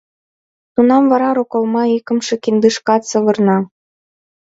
[0.73, 3.57] Тунам вара роколма икымше киндышкат савырна.